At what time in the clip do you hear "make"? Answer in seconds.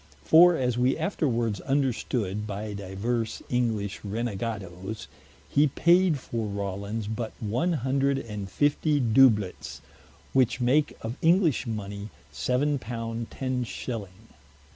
10.59-10.97